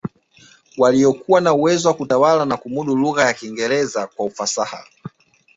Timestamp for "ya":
3.25-3.33